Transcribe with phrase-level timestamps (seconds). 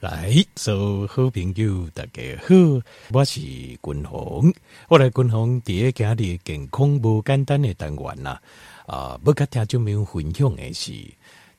[0.00, 2.54] 来，所有好朋友大家好，
[3.12, 4.50] 我是君鸿。
[4.88, 8.40] 我来君鸿第一家的健康不简单的单元啦，
[8.86, 10.90] 啊，不跟听众朋友分享的是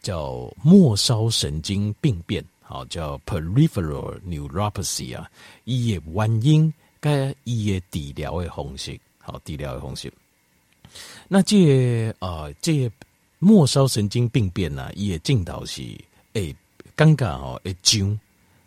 [0.01, 5.29] 叫末梢神经病变，好叫 peripheral neuropathy 啊，
[5.65, 10.11] 伊的原因跟伊的治疗的方式，好治疗的方式。
[11.27, 12.91] 那这啊、呃，这
[13.37, 15.83] 末梢神经病变呐，伊的镜头是
[16.33, 16.55] 诶，
[16.97, 18.17] 尴尬哦，会揪。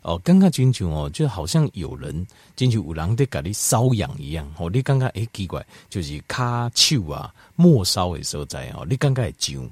[0.05, 4.47] 哦，刚刚进去哦，就好像有人进去有人在给你瘙痒一样。
[4.55, 9.67] 哦，你刚刚诶奇怪，就是卡手啊，末梢的所在哦，你刚刚会揪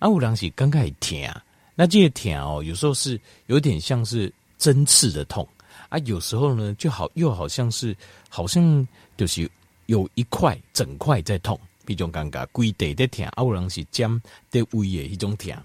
[0.00, 1.16] 啊，有人是刚刚会疼。
[1.76, 5.46] 那这些疼哦，有时候是有点像是针刺的痛
[5.88, 7.96] 啊，有时候呢，就好又好像是
[8.28, 8.84] 好像
[9.16, 9.48] 就是
[9.86, 14.10] 有一块整块在痛，比较尴尬，规地在疼啊，有人是尖
[14.50, 15.56] 的胃的一种疼。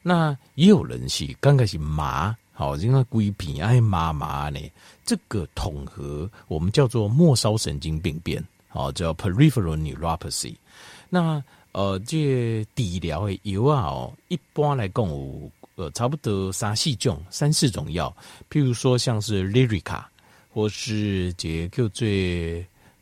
[0.00, 2.34] 那也有人是刚刚是麻。
[2.60, 4.60] 好，因为龟皮爱麻麻呢，
[5.02, 10.54] 这个统合我们叫做末梢神经病变，好叫 peripheral neuropathy。
[11.08, 18.14] 那呃，这治疗的药啊，一般来讲有呃差不多三四种，三四种药，
[18.50, 20.04] 譬如说像是 Lyrica，
[20.52, 22.06] 或是这叫做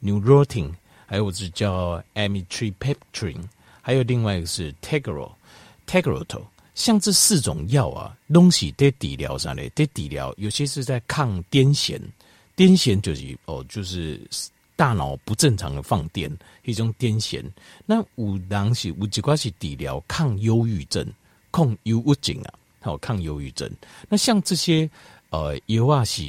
[0.01, 0.71] Neurotin，
[1.05, 3.43] 还有是叫 Amitriptyline，
[3.83, 6.45] 还有另外一个是 Tegretol，Tegretol。
[6.79, 12.01] 像这四种药啊，东西在治疗啥嘞，在治疗有些是在抗癫痫，
[12.57, 14.21] 癫痫就是哦，就是
[14.77, 16.31] 大脑不正常的放电，
[16.65, 17.45] 一种癫痫。
[17.85, 21.05] 那有人是有几挂是治疗抗忧郁症，
[21.51, 23.69] 抗忧郁症啊，好抗忧郁症。
[24.09, 24.89] 那像这些
[25.31, 26.23] 呃药啊是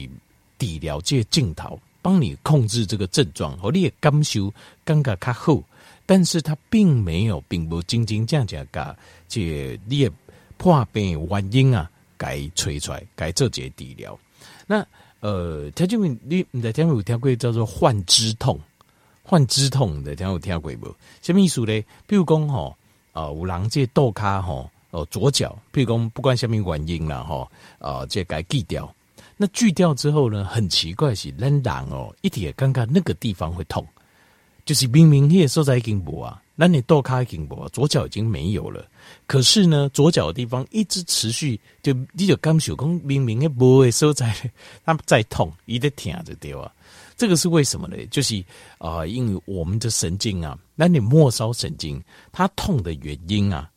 [0.57, 4.51] 治疗这些镜头，帮你控制这个症状，和你也感受
[4.83, 5.61] 感觉较好，
[6.07, 8.97] 但是它并没有，并不真真正正噶，
[9.27, 10.11] 这你也。
[10.59, 14.19] 破病原因啊，该吹出来，该做些治疗。
[14.67, 14.85] 那
[15.21, 16.19] 呃，听众们，
[16.51, 18.59] 你在听有听过叫做幻肢痛？
[19.23, 20.93] 幻肢痛的听有听过无？
[21.21, 21.81] 什么意思呢？
[22.05, 22.75] 比如讲吼，
[23.13, 28.93] 啊，有人这倒脚吼，哦，左脚，比如讲不管什么原因啦，吼，啊，这该锯掉。
[29.37, 33.87] 那锯掉之后呢，很奇怪是，人人哦，一点刚刚那个地方会痛，
[34.65, 36.41] 就是明明那个所在已经无啊。
[36.61, 38.85] 那你倒脚已经无，左脚已经没有了。
[39.25, 44.35] 可是呢，左脚的地方一直持续，就你就感受讲明明的部位所在，
[44.83, 46.69] 它在痛，一直疼着对吧？
[47.15, 47.95] 这个是为什么呢？
[48.07, 48.43] 就是
[48.77, 52.03] 啊、呃，因为我们的神经啊，那你末梢神经
[52.33, 53.71] 它痛的原因啊，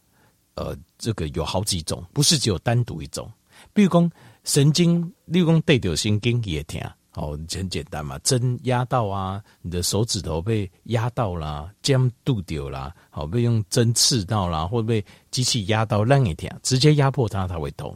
[0.57, 3.31] 呃，这个有好几种，不是只有单独一种。
[3.73, 4.11] 比如讲
[4.43, 5.01] 神经，
[5.31, 6.81] 比如讲对着神经也疼。
[7.15, 17.95] 哦，很简单嘛，针压到啊，你的手指头被压到啦，尖度丢啦，好被用针刺到啦，或被机器压到，让一天直接压迫它，它会痛。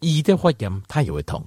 [0.00, 1.44] 一的发炎，它也会痛。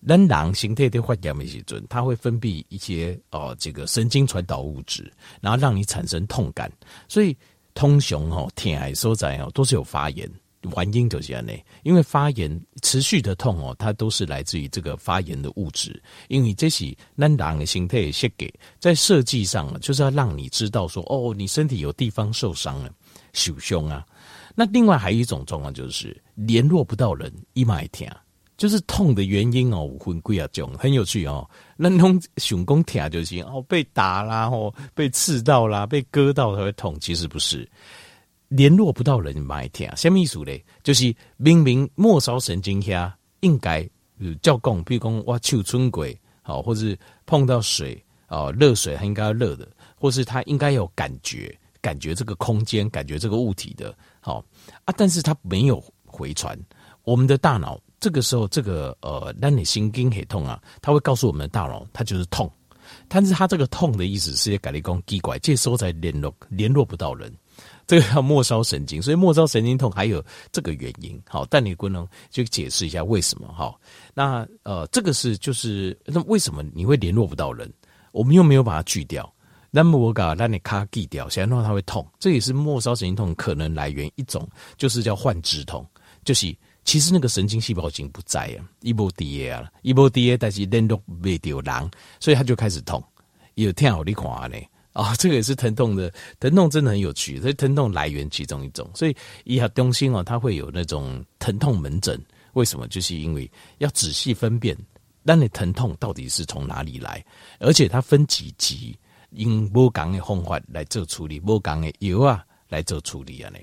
[0.00, 6.70] 人狼形态的发炎没时准，它会分泌一些哦，这个神经传导物质，然后让你产生痛感。
[7.08, 7.36] 所以
[7.74, 10.30] 通常哦，天癌所在哦，都是有发炎。
[10.62, 11.44] 原因就是这样，
[11.82, 16.02] 因为发炎持续的痛哦，它都是来自于这个发炎的物质。
[16.28, 22.90] 因为这是咱人的形态设计，在设计上就是要让你知道说，哦，你身体有地方受伤了，
[23.32, 24.04] 受伤啊。
[24.54, 28.12] 那另外还有一种状况就是联络不到人，一买天
[28.56, 31.48] 就是痛的原因哦，五分几啊种，很有趣哦。
[31.76, 37.70] 那弄胸弓疼就行哦，被打啦，哦，被刺到啦，被割到才会痛，其实不是。
[38.48, 39.94] 联络不到人，买天啊？
[39.94, 40.64] 什么意思嘞？
[40.82, 54.44] 就是明明末梢神经下应该有叫供，比如讲我手春鬼，好，或是碰到水啊，热水它应该要热的，或是它应该有感觉，感觉这个空间，感觉这个物体的，好
[54.84, 56.58] 啊，但是它没有回传。
[57.04, 62.50] 我们的大脑这个时候，这个呃，让你心经很痛啊，它会告诉我们的大脑，它就是痛。
[63.06, 67.30] 但是它这个痛的意思是在跟你讲奇怪，这时候才联络联络不到人。
[67.88, 71.20] 这个叫末梢神经， 所以末梢神经痛还有这个原因。
[71.26, 73.52] 好，但你不能就解释一下为什么？
[73.52, 73.80] 好，
[74.14, 77.68] 那呃，这个是就是那为什么你会联络不到人？
[78.12, 79.30] 我们又没有把它锯掉，
[79.70, 84.46] 那么我搞让你卡锯掉，想让它会痛，这也是末梢神经痛可能来源一种，
[84.76, 85.86] 就是叫幻肢痛，
[86.24, 86.54] 就是
[86.84, 91.90] 其实那个神经细胞已经不在了，一波 D A 了，一波 D A，但是联络没掉人，
[92.20, 93.02] 所以它就开始痛，
[93.54, 94.58] 有听好你看呢。
[94.92, 102.20] 啊、哦， 这个也是疼痛的，疼痛真的很有趣，所以疼痛来源其中一种，所以医学中心哦，它会有那种疼痛门诊，
[102.54, 102.88] 为什么？
[102.88, 104.76] 就是因为要仔细分辨，
[105.22, 107.24] 那你疼痛到底是从哪里来，
[107.60, 108.98] 而且它分几级，
[109.30, 113.50] 用不同的方法来做处理，不同的药啊来做处理啊。
[113.50, 113.58] 呢，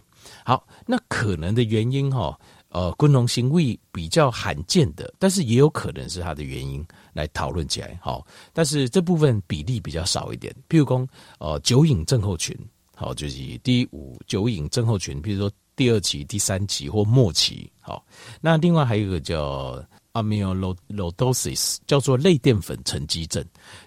[0.46, 2.40] 好，那可能的原因哈，
[2.76, 7.98] 呃，滚红心胃比较罕见的，但是也有可能是它的原因来讨论起来。
[8.02, 10.54] 好，但是这部分比例比较少一点。
[10.68, 11.08] 譬如说，
[11.40, 12.54] 呃，酒瘾症候群，
[12.94, 17.72] 好，就是第五酒瘾症候群，比如说第二期、第三期或末期。
[17.80, 18.06] 好，
[18.42, 19.82] 那另外还有一个叫
[20.12, 23.42] amyloidosis，叫做类淀粉沉积症，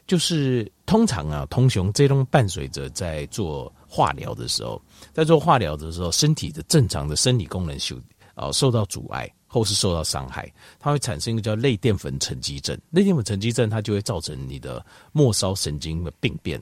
[0.06, 4.80] 就是通常啊，通雄这种伴随着在做化疗的时候，
[5.12, 7.94] 在做化疗的时候，身体的正常的生理功能受。
[8.38, 10.50] 哦，受到阻碍或是受到伤害，
[10.80, 12.78] 它会产生一个叫类淀粉沉积症。
[12.90, 16.60] 类淀粉沉积症它就会造成你的末梢神经的病变。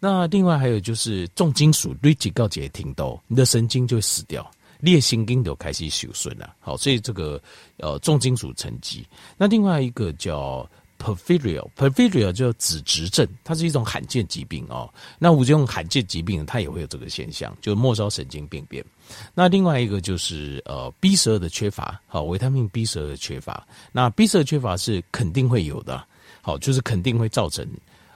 [0.00, 4.48] 那另外还有就是重金属累积告解挺多，你的神经就会死掉，
[4.80, 6.54] 裂心经都开始受损了。
[6.60, 7.40] 好，所以这个
[7.78, 9.06] 呃重金属沉积。
[9.36, 10.68] 那另外一个叫。
[11.00, 14.92] Porphyria，Porphyria 叫脂质症，它是一种罕见疾病哦。
[15.16, 18.84] 那我这种罕见疾病，它也会有这个现象，就是末梢神经病变。
[19.34, 23.66] 那另外一个就是呃 B 十二的缺乏，好，维他命 B 十二的缺乏。
[23.92, 26.04] 那 B 十二缺乏是肯定会有的，
[26.42, 27.66] 好，就是肯定会造成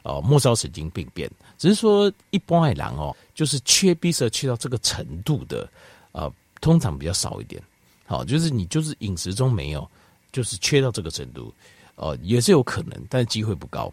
[0.03, 1.31] 呃末梢神经病变。
[1.59, 5.69] 只是说一般来讲哦，就是缺 B 十二缺到这个程度的，
[6.12, 7.62] 呃，通常比较少一点。
[8.06, 9.89] 好，就是你就是饮食中没有，
[10.33, 11.53] 就是缺到这个程度。
[11.94, 13.93] 哦，也是有可能，但是机会不高。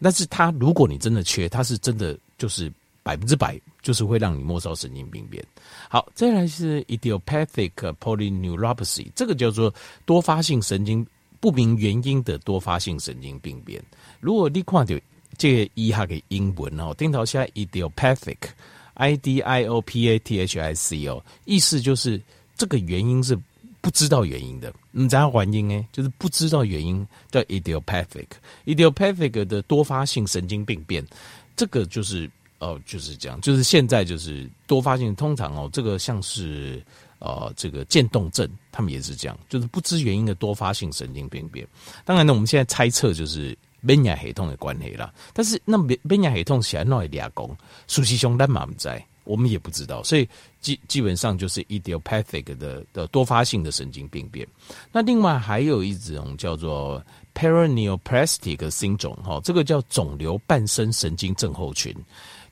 [0.00, 2.72] 但是它，如果你真的缺，它是真的就是
[3.10, 5.44] 百分之百，就是会让你末梢神经病变。
[5.88, 9.74] 好，再来是 idiopathic polyneuropathy，这个叫做
[10.06, 11.04] 多发性神经
[11.40, 13.82] 不明原因的多发性神经病变。
[14.20, 14.94] 如果你看到
[15.36, 22.22] 这个一下的英文哦，听到现在 idiopathic，i d i o p a t h i c 哦，意思就是
[22.56, 23.36] 这个原因是。
[23.82, 31.02] 不知道原因的，你知道原因呢，就是不知道原因叫 idiopathic，idiopathic 的多发性神经病变，
[31.56, 32.30] 这个就是
[32.60, 36.80] 哦，就是这样，就是现在就是多发性，通常哦，这个像是
[37.18, 41.66] 呃这个渐冻症，他们也是这样，就是不知原因的多发性神经病变。
[42.04, 47.56] 当然呢，我们现在猜测就是免疫系统的关系啦，但是那免免疫系统是哪会俩讲，
[47.88, 49.04] 熟悉兄弟嘛不在。
[49.24, 50.28] 我们也不知道，所以
[50.60, 54.48] 基基本上就是 idiopathic 的的多发性的神经病变。
[54.90, 57.00] 那另外还有一种叫做
[57.40, 61.94] paraneoplastic syndrome，哈，这个叫肿瘤伴生神经症候群，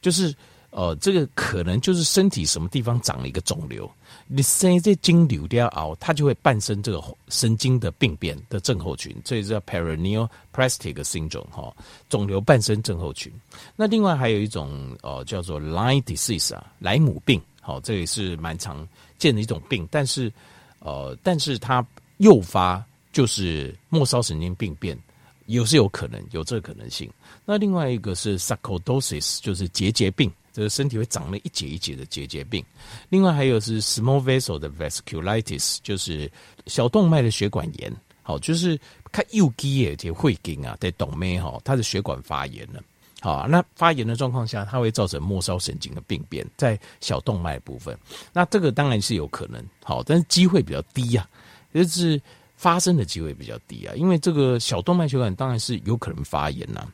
[0.01, 0.35] 就是
[0.71, 3.91] 呃，这个可能就是身体什么地方长了一个肿瘤，
[4.27, 11.71] 你生这经瘤掉熬，它就会伴生这个神经的病变的症候群，这也叫 paraneoplastic syndrome，哈，
[12.09, 13.31] 肿瘤伴生症候群。
[13.77, 18.89] 那另外还有一种呃叫做 Lyme disease 啊，莱姆病，好，这也是蛮常
[19.19, 20.33] 见的一种病，但是
[20.79, 21.85] 呃，但是它
[22.19, 22.83] 诱发
[23.13, 24.99] 就是末梢神经病变，
[25.47, 27.11] 有是有可能有这个可能性。
[27.45, 30.31] 那另外一个是 sarcoidosis，就是结节病。
[30.51, 32.65] 这个身体会长了一节一节的结节病，
[33.09, 36.29] 另外还有是 small vessel 的 vasculitis，就是
[36.67, 37.95] 小动脉的血管炎。
[38.25, 38.77] 好，就是
[39.13, 42.83] 看右肌的这会经啊，在动脉哈，它的血管发炎了。
[43.21, 47.97] 好，那发炎的状况下，它会造成末梢神经的病变，在小动脉部分。
[48.33, 51.29] 那这个当然是有可能，好，但是机会比较低啊，
[51.73, 52.21] 就是
[52.59, 56.87] 发生的机会比较低啊，因为这个小动脉血管当然是有可能发炎呐，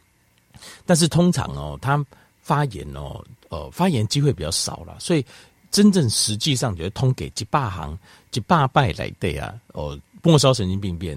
[0.86, 2.06] 但是通常哦，它
[2.40, 3.20] 发炎哦。
[3.50, 5.24] 呃，发炎机会比较少了，所以
[5.70, 7.96] 真正实际上觉得通给几百行
[8.32, 11.16] 几百拜来对啊，哦，末梢神经病变，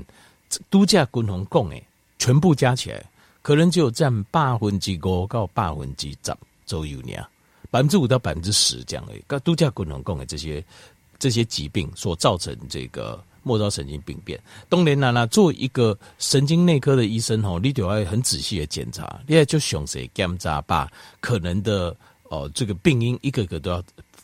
[0.70, 1.84] 都价共同共诶，
[2.20, 3.04] 全部加起来
[3.42, 6.36] 可能只有占百分之五到百分之十
[6.68, 7.26] 左右呢，
[7.72, 10.64] 百分之五到百分之十这样诶，个都价共同共诶这些
[11.18, 13.20] 这些疾病所造成这个。
[13.44, 14.40] 末梢神经病变，
[14.70, 21.96] 当然啦，那做一个神经内科的医生吼，你就要很仔细的检查，你也就详细检查，把可能的
[22.30, 23.82] 哦、这个病因一个个都要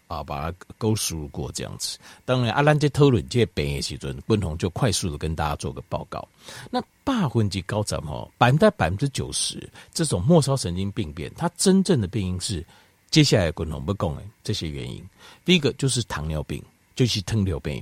[0.08, 1.98] 啊把它勾述过这样子。
[2.26, 6.28] 当然，阿兰这讨论这些病的时阵，文宏就快速的跟大家做个报告。
[6.70, 12.62] 那百分之高涨吼，百分之百分之九十这种末梢神经病变，它真正的病因是
[13.10, 15.02] 接下来文宏不讲的这些原因。
[15.46, 16.62] 第一个就是糖尿病，
[16.96, 17.82] 就是糖尿病，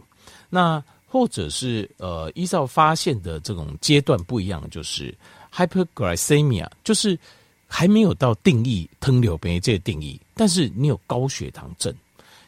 [0.52, 0.84] 那。
[1.12, 5.14] 或者是呃，依照发现的这种阶段不一样，就是
[5.54, 7.20] hyperglycemia，就是
[7.68, 11.94] 还没有到定义糖尿病这个定义，但是你有高血糖症，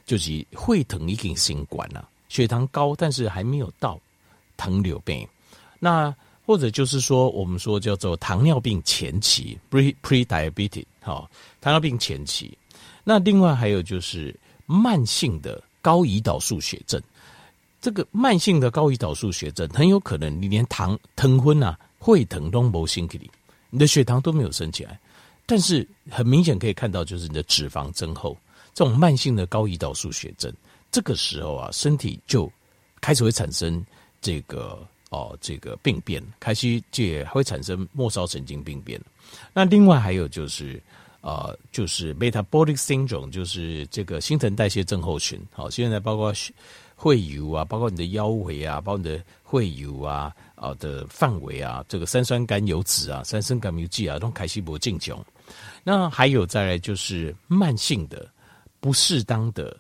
[0.06, 4.00] 就是会疼已经新冠了，血糖高，但是还没有到
[4.56, 5.28] 糖尿病。
[5.78, 6.16] 那
[6.46, 11.30] 或者就是说，我们说叫做糖尿病前期 pre pre-diabetes，好，
[11.60, 12.58] 糖尿病前期。
[13.04, 14.34] 那另外还有就是
[14.66, 17.02] 慢性的高胰岛素血症。
[17.84, 23.26] 这个慢性的高胰岛素血症很有可能你连糖疼昏啊，会疼都没升起来，
[23.70, 24.98] 你的血糖都没有升起来，
[25.46, 28.38] 但是很明显可以看到，就是你的脂肪增厚。
[28.74, 30.50] 这种慢性的高胰岛素血症，
[30.94, 32.50] 这个时候啊，身体就
[33.02, 33.86] 开始会产生
[34.22, 38.98] 这个哦，这个病变，开始这会产生末梢神经病变。
[39.54, 40.82] 那另外还有就是，
[41.20, 45.38] 呃，就是 metabolic syndrome，就是这个新陈代谢症候群。
[45.52, 46.34] 好，现在包括
[46.96, 55.24] 会油啊，包括你的腰围啊，包括你的会油啊，啊的范围啊，这个三酸甘油酯啊，三酸甘油酯啊，都开始不进穷。
[55.84, 58.26] 那还有再来就是慢性的
[58.80, 59.76] 不适当的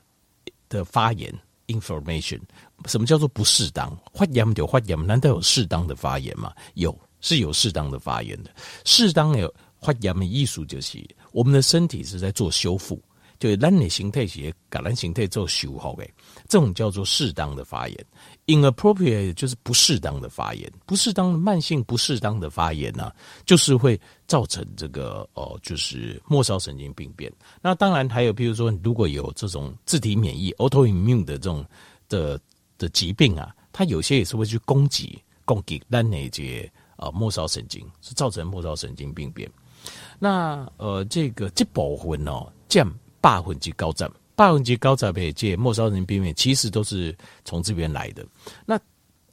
[0.68, 1.34] 的发炎
[1.68, 2.40] inflammation。
[2.86, 3.98] 什么叫做不适当？
[4.14, 6.54] 发炎就发炎，难道有适当的发炎吗？
[6.74, 8.52] 有，是有适当的发炎的。
[8.84, 11.02] 适当的发炎的艺术就是，
[11.32, 13.02] 我们的身体是在做修复，
[13.44, 16.08] 就是咱的形态是把咱形态做修复的，
[16.48, 18.06] 这种叫做适当的发炎。
[18.46, 27.30] inappropriate 就是不适当的发炎，不适当的慢性不适当的发炎呢、啊，就是会造成这个哦，就是末梢神经病变。
[27.62, 31.66] 那当然还有，比如说如果有这种自体免疫 autoimmune 的这种
[32.08, 32.40] 的。
[32.80, 39.50] 的疾病啊，它有些也是会去攻击攻击咱那些呃末梢神经，是造成末梢神经病变。
[40.20, 42.86] 那呃，这个这部分哦，占
[43.24, 48.26] 百分之九十，百分之九十的这末梢神经病变，其实都是从这边来的。
[48.66, 48.78] 那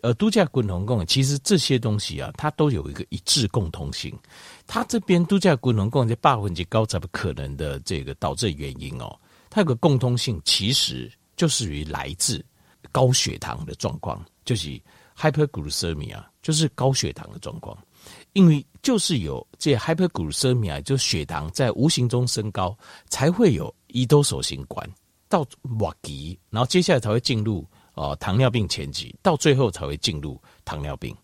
[0.02, 4.16] 呃，度假滚筒共，其实这些东西啊，它都有一个一致共通性。
[4.64, 9.18] 它这边度假滚筒共这百分之九十可能的这个导致原因哦，
[9.50, 12.44] 它有个共通性，其实就是于来自。
[12.92, 14.80] 高血糖的状况就是
[15.14, 17.76] hyperglycemia，就是高血糖的状况。
[18.32, 22.76] 因为就是有这 hyperglycemia，就血糖在无形中升高，
[23.08, 24.88] 才会有胰岛素性关
[25.28, 31.14] 到末期，然后接下来才会进入呃糖尿病前期，到最后才会进入糖尿病。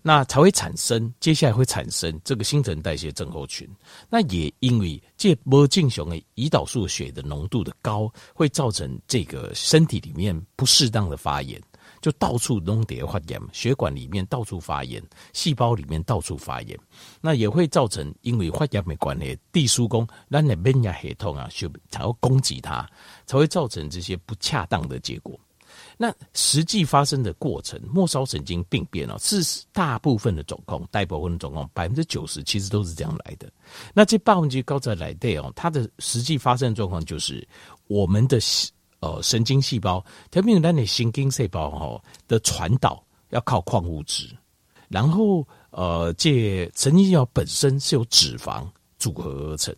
[0.00, 3.68] 那才会产生，接下来会产生这个新陈代谢症候群。
[4.08, 11.60] 那也因为这波正常的胰岛素血的浓度的高，会造成这个身体里面不适当的发炎，
[12.02, 16.78] 就到处弄点发炎，血管里面到处发炎，细胞里面到处发炎。
[17.20, 22.86] 那也会造成因为发炎没关系，地疏宫让你免疫系统啊，就才会攻击它，
[23.24, 25.38] 才会造成这些不恰当的结果。
[25.96, 33.50] 那实际发生的过程，末梢神经病变哦，是大部分的状况，大部分的状况百分之九十其实都是这样来的。
[33.94, 37.46] 那这百分之高在来的哦，它的实际发生状况就是
[37.86, 38.38] 我们的
[39.02, 44.26] 呃神经细胞，特别是咱的神经细胞哈的传导要靠矿物质，
[44.88, 48.66] 然后呃这神经细胞本身是由脂肪
[48.98, 49.74] 组合而成。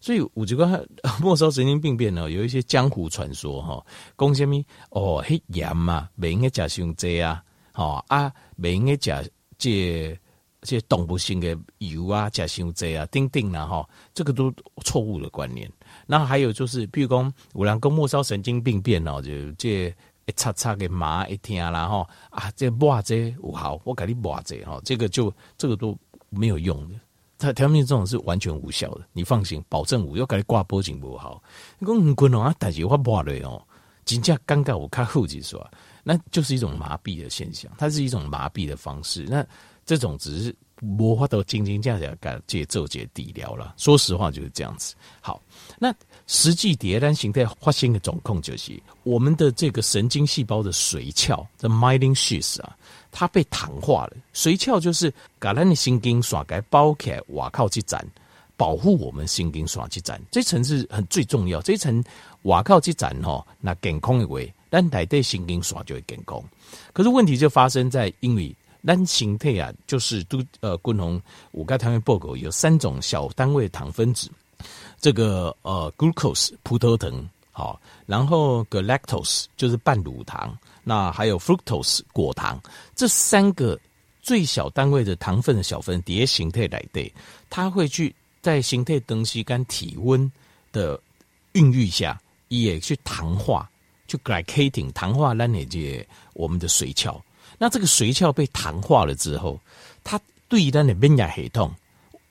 [0.00, 0.88] 所以，我觉得
[1.20, 3.84] 末梢神经病变呢，有一些江湖传说哈，
[4.16, 4.54] 讲什么
[4.90, 9.20] 哦，黑盐嘛，不应该加上这啊，好啊，不应该加
[9.58, 10.16] 这
[10.62, 14.52] 这些动物性的油啊，加上这啊，丁丁啊，哈，这个都
[14.84, 15.70] 错误的观念。
[16.06, 19.94] 那还有就是，比如讲，有人讲末梢神经病变哦，就这
[20.26, 25.96] 一擦擦的麻一天啦，哈啊，这抹这有好，我给你抹这哈，这个就这个都
[26.28, 26.94] 没有用的。
[27.38, 30.16] 他调面这种是完全无效的，你放心，保证我。
[30.16, 31.40] 要给你挂脖颈不好，
[31.78, 33.62] 你讲很困难啊，但是我抹了哦，
[34.04, 35.64] 真正尴尬，我看后几说，
[36.02, 39.24] 那就是一种麻痹的现象，它是一种麻痹的方式。
[39.28, 39.46] 那
[39.88, 43.74] 这种只是无法度真真正正给这做这治疗了。
[43.78, 44.94] 说实话就是这样子。
[45.22, 45.40] 好，
[45.78, 45.94] 那
[46.26, 52.76] 实际迭代形态发生的总控就是我们的这个神经细胞的髓鞘的 myelin sheath 啊。
[53.10, 58.06] 它被糖化了，髓鞘就是把咱的神经线给包起来，瓦靠去展，
[58.54, 61.62] 保护我们神经线去展，这层是很最重要。
[61.62, 62.04] 这层
[62.42, 64.38] 瓦靠去展吼，那健康的话，
[64.70, 66.38] 咱内底神经线就会健康。
[66.92, 68.54] 可是问题就发生在，因为
[68.86, 71.20] 咱形态啊，就是都呃，共同
[71.52, 74.30] 五个糖原报告有三种小单位糖分子，
[75.00, 80.56] 这个呃，glucose 葡萄糖，好，然后 galactose 就是半乳糖。
[80.84, 82.58] 那还有 fructose 果糖，
[82.94, 83.78] 这三个
[84.22, 87.12] 最小单位的糖分的小分叠形态来对，
[87.50, 90.32] 它会去在形态东西跟体温
[90.72, 90.98] 的
[91.52, 92.18] 孕育下，
[92.48, 93.68] 也去糖化，
[94.06, 97.22] 去 glycating 糖化那那些我们的髓鞘。
[97.58, 99.60] 那这个髓鞘被糖化了之后，
[100.02, 101.70] 它对于它的免疫系统，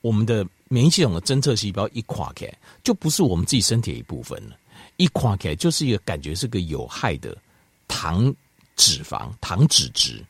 [0.01, 2.51] 我们的免疫系统的侦测细胞一垮开，
[2.83, 4.55] 就不是我们自己身体的一部分了，
[4.95, 7.37] 一垮开就是一个感觉是个有害的
[7.87, 8.33] 糖。
[8.79, 10.23] 脂肪、糖脂质，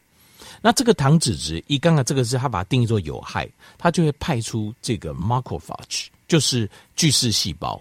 [0.62, 3.46] 那这个糖脂质，一刚刚这个是它把它定义做有害，
[3.78, 7.78] 它就会派出这个 macrophage，就是巨噬细胞。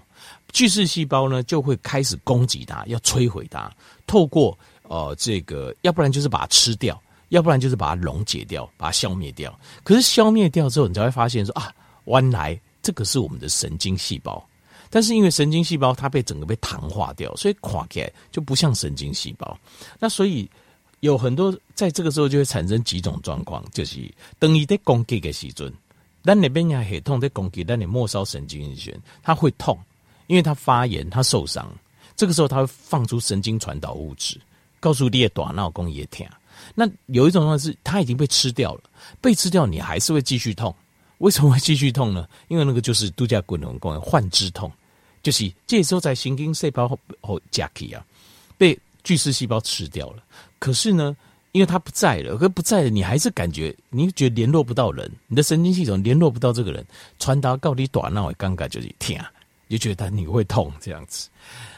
[0.53, 3.73] 巨噬细胞呢，就会开始攻击它，要摧毁它。
[4.09, 9.59] 透过呃这个，要不然就是把它吃掉，要不然就是把它溶解掉，把它消灭掉。
[9.83, 11.73] 可是消灭掉之后，你才会发现说啊，
[12.05, 14.45] 原来这个是我们的神经细胞。
[14.89, 19.59] 但是因为神经细胞它被整个被糖化掉，所以垮开就不像神经细胞。
[19.99, 20.49] 那所以
[21.01, 23.99] 有很多在这个时候就会产生几种状况，就是
[24.39, 25.73] 等你在攻击的时阵，
[26.23, 29.77] 但那边也很痛，在攻击，但你末梢神经线它会痛，
[30.29, 31.69] 因为它发炎，它受伤。
[32.15, 34.41] 这个时候，它会放出神经传导物质，
[34.81, 36.25] 告诉你的大脑讲也疼。
[36.79, 38.83] 那有一种状况是，它已经被吃掉了，
[39.21, 40.73] 被吃掉，你还是会继续痛。
[41.19, 42.29] 为什么会继续痛呢？
[42.49, 44.71] 因为那个就是度假滚轮功幻肢痛，
[45.23, 48.05] 就是这时候在神经细胞后后夹起啊，
[48.59, 50.23] 被巨噬细胞吃掉了。
[50.59, 51.17] 可是呢，
[51.53, 56.85] 因为它不在了，可不在了，你还是感觉你觉得联络不到人，你的神经系统联络不到这个人，
[57.19, 59.17] 传达到你大脑的尴尬就是疼，
[59.67, 61.31] 你就觉得你会痛这样子。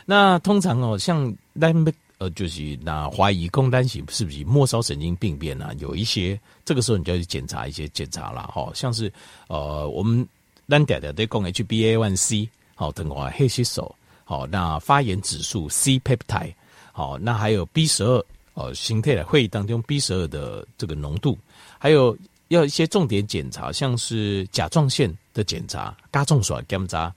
[0.05, 1.73] 那通常哦，像那
[2.19, 5.73] 呃，就是那怀疑供单型是不是末梢神经病变啊？
[5.79, 9.13] 有一些这个时候你就要去检查一些检查啦，哈，像是
[9.47, 10.27] 呃，我们
[10.69, 13.95] 单点的对供 HbA1c 好，等会黑吸手
[14.25, 16.53] 好，那发炎指数 C peptide
[16.93, 21.39] 好，那还有 B 十二呃，形态的会议当中 B 十二的这个浓度，
[21.79, 27.15] 还有要一些重点检查，像是甲状腺的检查，加重耍检查。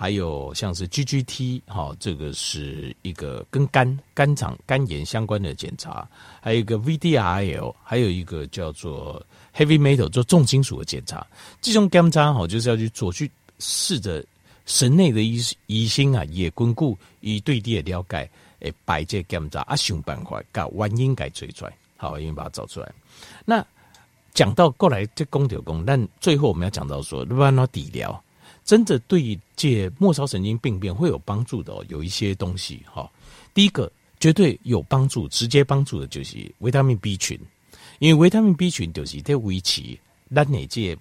[0.00, 6.08] 还有像是 GGT，哈，这个是一个跟肝肝脏肝炎相关的检查，
[6.40, 9.22] 还有一个 VDRL，还有一个叫做
[9.54, 11.26] Heavy Metal，做重金属的检查。
[11.60, 14.24] 这种检查哈，就是要去做去试着
[14.64, 18.26] 神内的医医生啊，也巩固以对地的了解，
[18.60, 22.90] 诶，摆这检查啊，想办法把原因给追出来，好，因为把它找出来。
[23.44, 23.62] 那
[24.32, 28.24] 讲到过来这公调公，但最后我们要讲到说，如何治疗？
[28.70, 33.10] 真的对这末梢神经病变会有帮助的，有一些东西哈。
[33.52, 37.36] 第一个绝对有帮助，直接帮助的就是维他命 B 群，
[37.98, 39.98] 因为维他命 B 群就是在维持
[40.32, 40.96] 咱内界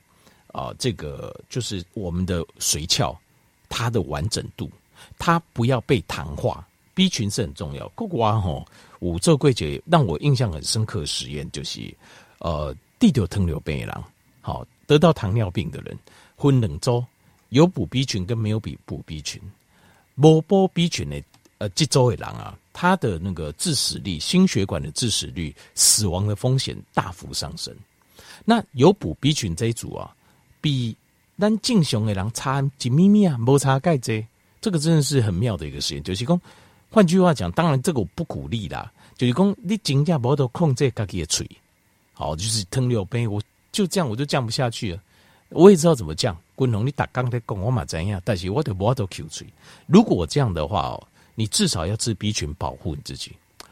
[0.48, 3.16] 啊，这个就是我们的髓鞘
[3.70, 4.68] 它的完整度，
[5.20, 6.68] 它不要被糖化。
[6.96, 7.88] B 群是很重要。
[7.90, 8.66] 过关哈，
[9.00, 11.96] 五昼贵节让我印象很深刻的实验就是，
[12.40, 13.96] 呃，地球糖尿病人，
[14.42, 15.96] 好得到糖尿病的人
[16.36, 17.06] 分两周。
[17.50, 19.42] 有补 B 群跟没有补补 B 群，
[20.16, 21.22] 没补 B 群的
[21.58, 27.76] 呃，这周的人啊，他的那个致死率、心血管的致死率、死亡的风险大幅上升。
[28.46, 30.16] 那有补 B 群这一组啊，
[30.62, 30.96] 比
[31.38, 34.26] 咱正常的人差几咪咪啊，没差盖这，
[34.62, 36.02] 这个真的是很妙的一个实验。
[36.02, 36.40] 就是讲，
[36.90, 38.90] 换句话讲，当然这个我不鼓励啦。
[39.18, 41.50] 就是讲，你真正无法控制自己的嘴，
[42.14, 43.42] 好，就是吞尿杯，我
[43.74, 45.02] 就这样我就降不下去了。
[45.50, 46.38] 我也知道怎么降。
[46.56, 48.22] 滚龙，你打刚才讲我嘛怎样？
[48.26, 49.48] 但是我得我都 Q 嘴。
[49.88, 53.32] 如果这样的话哦，你至少要吃 B 群保护你自己。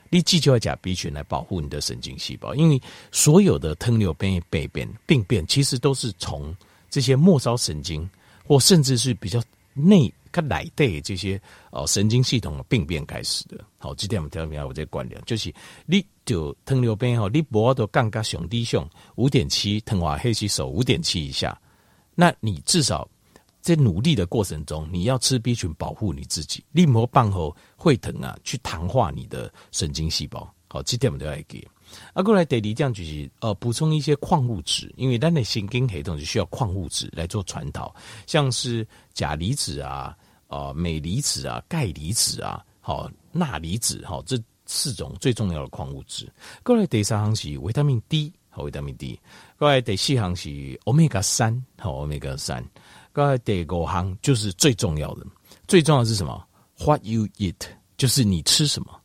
[0.10, 6.56] 你既就要加 B 群来保护你的神经细胞，因为所有的糖尿病病变病变其实都是从
[6.90, 8.10] 这些末梢神经
[8.46, 11.40] 或甚至是比较内跟内的这些
[11.72, 13.62] 哦神经系统的病变开始的。
[13.78, 15.54] 好，这点我们听明白我这观点，就是
[15.86, 21.60] 你就糖尿病哦，你不都降到上低上五点七，糖化黑吸手五点七以下。
[22.20, 23.08] 那你至少
[23.62, 30.52] 在努力的过程中，你要吃 B 群保护你自己，力膜棒后会疼啊，去糖化你的神经细胞。
[30.68, 31.66] 好，这点我们都要给。
[32.14, 37.94] 啊，过来第二点就是呃补充一些矿物质，因为咱的神经系统是需要矿物质来做传导，
[38.26, 46.28] 像是钾离子啊、啊、呃、镁离子啊、钙离子啊、好钠离子哈，这四种最重要的矿物质。
[46.64, 48.34] 过来得三行是维他命 D。
[48.64, 49.20] 维他命 D，
[49.58, 52.64] 各位第四项是欧米伽三，好欧米伽三。
[53.12, 55.26] 各位第五项就是最重要的，
[55.68, 56.46] 最重要的是什么
[56.80, 57.56] ？What you eat，
[57.98, 59.02] 就是你吃什么，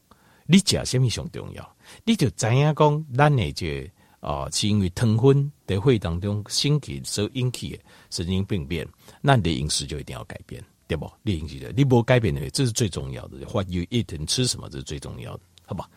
[0.47, 1.77] 你吃什么上重要。
[2.05, 7.79] 你就知影讲，咱的这啊，是因为糖分在会当中升起所引起的
[8.11, 8.87] 神经病变，
[9.21, 11.11] 那你的饮食就一定要改变，对不？
[11.23, 13.39] 你饮食的，你不改变的，这是最重要的。
[13.51, 15.89] What you eat，你吃什么，这是最重要的，好吧？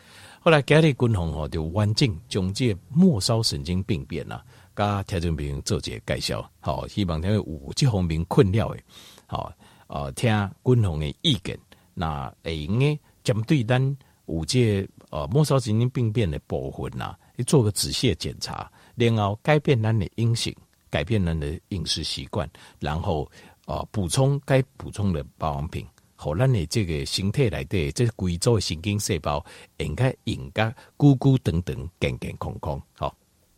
[0.45, 6.47] 后来，家里军红哦，就完整总结末梢神经病变啦，加听众朋友做一个介绍。
[6.60, 8.79] 好，希望听有这方面困扰的，
[9.25, 9.51] 好，
[9.88, 10.29] 呃，听
[10.63, 11.58] 军红的意见，
[11.95, 20.55] 那会用诶针对咱有这呃末梢神经病变的部分呐，你做个仔细的检查，然后改变咱的饮食，
[20.91, 22.47] 改变咱的饮食习惯，
[22.79, 23.27] 然后
[23.65, 25.84] 呃补充该补充的保养品。
[26.15, 29.45] 和，咱的这个身体内的这贵州神经细胞
[29.78, 33.15] 应该应该咕咕等等健健康康，好。